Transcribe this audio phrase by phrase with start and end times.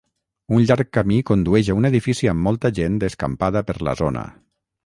[0.55, 4.29] Un llarg camí condueix a un edifici amb molta gent escampada per la zona.